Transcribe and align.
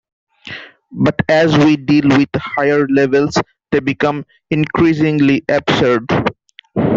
But 0.91 1.21
as 1.29 1.55
we 1.55 1.77
deal 1.77 2.07
with 2.17 2.29
higher 2.35 2.87
levels 2.87 3.37
they 3.71 3.81
become 3.81 4.25
increasingly 4.49 5.43
absurd. 5.47 6.07